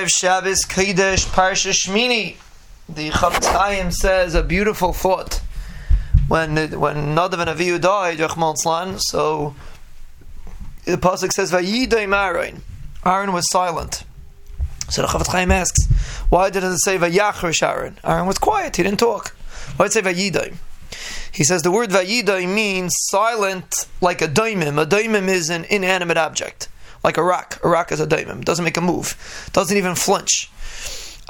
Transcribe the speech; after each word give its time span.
Erev 0.00 0.08
Shabbos 0.08 0.64
Kodesh 0.64 1.26
Parsha 1.26 1.72
Shmini. 1.72 2.36
The 2.88 3.10
Chafetz 3.10 3.52
Chaim 3.52 3.90
says 3.90 4.34
a 4.34 4.42
beautiful 4.42 4.94
thought. 4.94 5.42
When 6.26 6.56
when 6.56 7.14
Nadav 7.14 7.38
and 7.38 7.50
Avihu 7.50 7.78
died, 7.78 8.18
Rachman 8.18 8.98
so 8.98 9.54
the 10.86 10.96
pasuk 10.96 11.32
says 11.32 11.52
Vayidaim 11.52 12.16
Aaron. 12.16 12.62
Aaron 13.04 13.34
was 13.34 13.50
silent. 13.50 14.04
So 14.88 15.02
the 15.02 15.08
Chafetz 15.08 15.32
Chaim 15.32 15.50
asks, 15.50 15.84
why 16.30 16.48
didn't 16.48 16.72
it 16.72 16.78
say 16.82 16.96
Vayachrish 16.96 17.62
Aaron? 17.62 17.98
Aaron 18.02 18.26
was 18.26 18.38
quiet; 18.38 18.76
he 18.76 18.82
didn't 18.82 19.00
talk. 19.00 19.36
Why 19.76 19.88
did 19.88 19.98
it 19.98 20.04
say 20.04 20.30
Vayidaim? 20.30 20.54
He 21.30 21.44
says 21.44 21.62
the 21.62 21.70
word 21.70 21.90
Vayidaim 21.90 22.54
means 22.54 22.94
silent, 23.10 23.86
like 24.00 24.22
a 24.22 24.28
daimim. 24.28 24.80
A 24.80 24.86
daimim 24.86 25.28
is 25.28 25.50
an 25.50 25.64
inanimate 25.64 26.16
object 26.16 26.68
like 27.02 27.16
a 27.16 27.22
rock. 27.22 27.60
A 27.62 27.68
rock 27.68 27.92
is 27.92 28.00
a 28.00 28.06
daimim. 28.06 28.44
Doesn't 28.44 28.64
make 28.64 28.76
a 28.76 28.80
move. 28.80 29.48
Doesn't 29.52 29.76
even 29.76 29.94
flinch. 29.94 30.50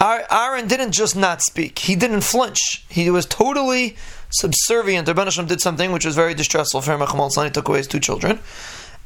Aaron 0.00 0.66
didn't 0.66 0.92
just 0.92 1.14
not 1.14 1.42
speak. 1.42 1.78
He 1.80 1.94
didn't 1.94 2.22
flinch. 2.22 2.84
He 2.88 3.10
was 3.10 3.26
totally 3.26 3.96
subservient. 4.30 5.08
Rabban 5.08 5.24
Hashem 5.24 5.46
did 5.46 5.60
something 5.60 5.92
which 5.92 6.06
was 6.06 6.14
very 6.14 6.34
distressful 6.34 6.80
for 6.80 6.92
him. 6.92 7.00
He 7.00 7.50
took 7.50 7.68
away 7.68 7.78
his 7.78 7.86
two 7.86 8.00
children. 8.00 8.38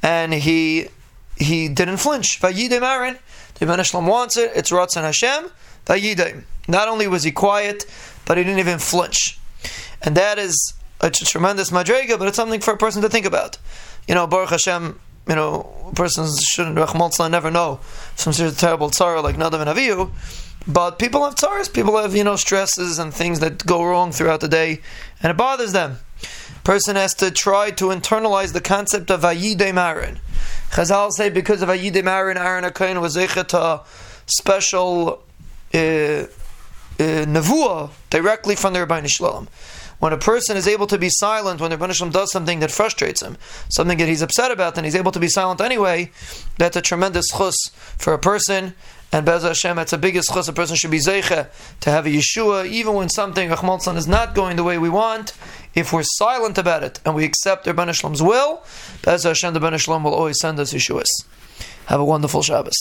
And 0.02 0.32
he 0.32 0.88
he 1.36 1.68
didn't 1.68 1.96
flinch. 1.96 2.40
Vayidim 2.40 2.82
Aaron. 2.82 3.18
Rabban 3.56 3.78
Hashem 3.78 4.06
wants 4.06 4.36
it. 4.36 4.52
It's 4.54 4.70
Ratzon 4.70 5.02
Hashem. 5.02 5.50
Vayidim. 5.86 6.44
Not 6.68 6.88
only 6.88 7.08
was 7.08 7.24
he 7.24 7.32
quiet, 7.32 7.86
but 8.24 8.38
he 8.38 8.44
didn't 8.44 8.60
even 8.60 8.78
flinch. 8.78 9.38
And 10.00 10.16
that 10.16 10.38
is 10.38 10.74
a 11.00 11.10
tremendous 11.10 11.70
madrega, 11.70 12.18
but 12.18 12.28
it's 12.28 12.36
something 12.36 12.60
for 12.60 12.72
a 12.72 12.76
person 12.76 13.02
to 13.02 13.08
think 13.08 13.26
about. 13.26 13.58
You 14.06 14.14
know, 14.14 14.26
Baruch 14.26 14.50
Hashem, 14.50 15.00
you 15.28 15.34
know, 15.34 15.92
persons 15.94 16.42
shouldn't 16.42 16.76
Rachmon 16.76 17.30
never 17.30 17.50
know 17.50 17.80
some 18.16 18.32
sort 18.32 18.52
of 18.52 18.58
terrible 18.58 18.90
tzara 18.90 19.22
like 19.22 19.36
Nadav 19.36 19.60
and 19.60 19.70
Avihu. 19.70 20.10
But 20.66 20.98
people 20.98 21.24
have 21.24 21.34
tzaras, 21.34 21.72
people 21.72 21.96
have 21.98 22.16
you 22.16 22.24
know 22.24 22.36
stresses 22.36 22.98
and 22.98 23.12
things 23.12 23.40
that 23.40 23.64
go 23.66 23.84
wrong 23.84 24.12
throughout 24.12 24.40
the 24.40 24.48
day, 24.48 24.80
and 25.22 25.30
it 25.30 25.36
bothers 25.36 25.72
them. 25.72 25.98
Person 26.62 26.96
has 26.96 27.12
to 27.14 27.30
try 27.30 27.70
to 27.72 27.86
internalize 27.86 28.54
the 28.54 28.60
concept 28.60 29.10
of 29.10 29.20
Vayidaim 29.22 29.76
Aaron. 29.76 30.18
Chazal 30.70 31.12
say 31.12 31.28
because 31.28 31.60
of 31.62 31.68
Vayidei 31.68 32.02
Marin, 32.02 32.36
Aaron 32.36 32.64
Akain 32.64 33.00
was 33.00 33.16
a 33.16 33.82
special 34.26 35.22
uh, 35.72 35.78
uh, 35.78 36.26
nevuah 36.98 37.90
directly 38.10 38.56
from 38.56 38.72
the 38.72 38.80
Rabbi 38.80 39.06
Shalom 39.06 39.48
when 40.04 40.12
a 40.12 40.18
person 40.18 40.54
is 40.54 40.68
able 40.68 40.86
to 40.86 40.98
be 40.98 41.08
silent 41.08 41.62
when 41.62 41.70
the 41.70 41.78
Rebbe 41.78 42.10
does 42.10 42.30
something 42.30 42.60
that 42.60 42.70
frustrates 42.70 43.22
him, 43.22 43.38
something 43.70 43.96
that 43.96 44.06
he's 44.06 44.20
upset 44.20 44.50
about, 44.50 44.76
and 44.76 44.84
he's 44.84 44.94
able 44.94 45.10
to 45.10 45.18
be 45.18 45.28
silent 45.28 45.62
anyway, 45.62 46.10
that's 46.58 46.76
a 46.76 46.82
tremendous 46.82 47.24
chus 47.28 47.56
for 47.96 48.12
a 48.12 48.18
person. 48.18 48.74
And 49.12 49.24
Bez 49.24 49.44
Hashem, 49.44 49.76
that's 49.76 49.92
the 49.92 49.96
biggest 49.96 50.28
chus 50.30 50.46
a 50.46 50.52
person 50.52 50.76
should 50.76 50.90
be 50.90 50.98
zeicha 50.98 51.48
to 51.80 51.88
have 51.88 52.04
a 52.04 52.10
Yeshua, 52.10 52.66
even 52.66 52.92
when 52.92 53.08
something 53.08 53.48
Rahman 53.48 53.96
is 53.96 54.06
not 54.06 54.34
going 54.34 54.56
the 54.56 54.62
way 54.62 54.76
we 54.76 54.90
want. 54.90 55.32
If 55.74 55.90
we're 55.90 56.02
silent 56.02 56.58
about 56.58 56.84
it 56.84 57.00
and 57.06 57.14
we 57.14 57.24
accept 57.24 57.64
the 57.64 57.72
Rebbe 57.72 57.90
will, 58.22 58.62
Bez 59.00 59.22
Hashem, 59.22 59.54
the 59.54 59.60
Rebbe 59.60 59.98
will 60.04 60.12
always 60.12 60.38
send 60.38 60.60
us 60.60 60.74
Yeshuas. 60.74 61.08
Have 61.86 62.00
a 62.00 62.04
wonderful 62.04 62.42
Shabbos. 62.42 62.76